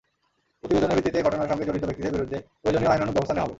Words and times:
প্রতিবেদনের 0.61 0.95
ভিত্তিতে 0.97 1.19
ঘটনার 1.27 1.49
সঙ্গে 1.51 1.67
জড়িত 1.67 1.83
ব্যক্তিদের 1.87 2.15
বিরুদ্ধে 2.15 2.37
প্রয়োজনীয় 2.61 2.91
আইনানুগ 2.93 3.13
ব্যবস্থা 3.15 3.33
নেওয়া 3.35 3.45
হবে। 3.45 3.49